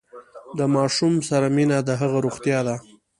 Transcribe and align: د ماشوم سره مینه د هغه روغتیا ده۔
د 0.57 0.59
ماشوم 0.75 1.13
سره 1.29 1.47
مینه 1.55 1.77
د 1.87 1.89
هغه 2.01 2.17
روغتیا 2.25 2.59
ده۔ 2.67 2.75